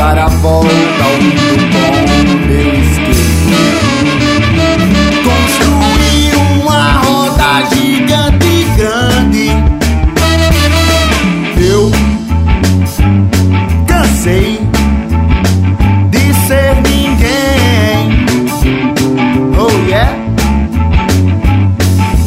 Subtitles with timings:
[0.00, 0.66] dar a volta
[1.04, 1.92] ao mundo bom
[2.24, 3.58] no meu esquerdo.
[5.28, 9.46] Construir uma roda gigante e grande.
[11.62, 11.92] Eu
[13.86, 14.58] cansei
[16.08, 18.24] de ser ninguém.
[19.58, 20.16] Oh yeah.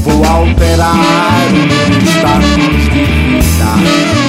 [0.04, 1.48] Vou alterar
[1.90, 4.23] o status de vida.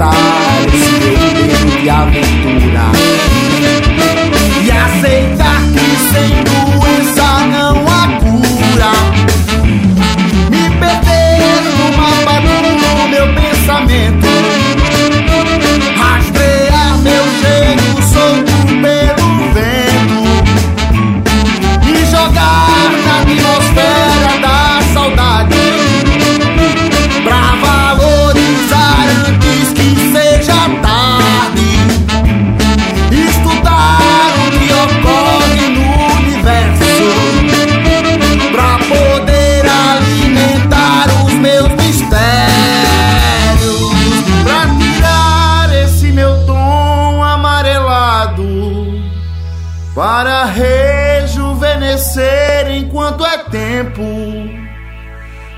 [0.00, 0.29] cantar.
[50.00, 54.02] Para rejuvenescer enquanto é tempo,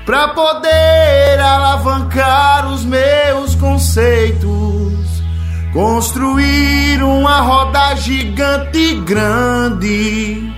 [0.05, 5.23] para poder alavancar os meus conceitos,
[5.71, 10.53] construir uma roda gigante e grande,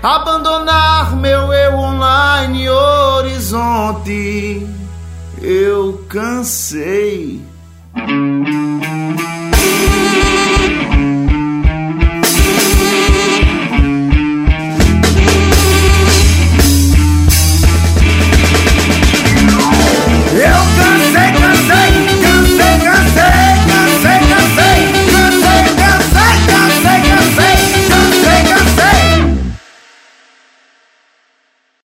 [0.00, 4.64] abandonar meu eu online horizonte.
[5.42, 7.47] Eu cansei.